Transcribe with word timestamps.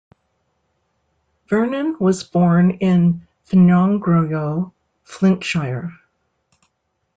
Vernon 1.47 1.95
was 1.99 2.23
born 2.23 2.71
in 2.71 3.27
Ffynnongroew, 3.47 4.71
Flintshire. 5.03 5.91